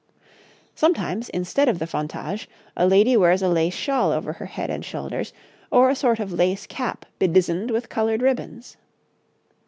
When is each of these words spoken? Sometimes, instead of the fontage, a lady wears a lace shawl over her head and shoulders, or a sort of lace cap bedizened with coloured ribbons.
Sometimes, 0.73 1.29
instead 1.29 1.69
of 1.69 1.77
the 1.77 1.85
fontage, 1.85 2.49
a 2.75 2.87
lady 2.87 3.15
wears 3.15 3.43
a 3.43 3.47
lace 3.47 3.75
shawl 3.75 4.11
over 4.11 4.33
her 4.33 4.47
head 4.47 4.71
and 4.71 4.83
shoulders, 4.83 5.31
or 5.69 5.91
a 5.91 5.95
sort 5.95 6.19
of 6.19 6.33
lace 6.33 6.65
cap 6.65 7.05
bedizened 7.19 7.69
with 7.69 7.87
coloured 7.87 8.23
ribbons. 8.23 8.77